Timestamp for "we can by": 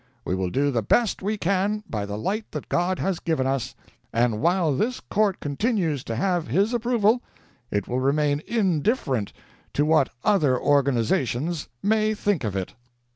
1.21-2.07